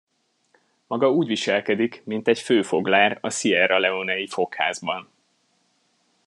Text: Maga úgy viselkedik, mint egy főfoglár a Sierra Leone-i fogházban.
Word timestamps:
Maga 0.87 1.09
úgy 1.11 1.27
viselkedik, 1.27 2.01
mint 2.05 2.27
egy 2.27 2.39
főfoglár 2.39 3.17
a 3.21 3.29
Sierra 3.29 3.77
Leone-i 3.79 4.27
fogházban. 4.27 5.09